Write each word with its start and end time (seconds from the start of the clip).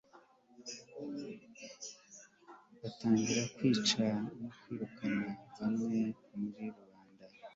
batangira 2.81 3.43
kwica 3.55 3.99
no 4.39 4.47
kwirukana 4.57 5.27
bamwe 5.57 5.99
muri 6.39 6.65
rubanda 6.75 7.25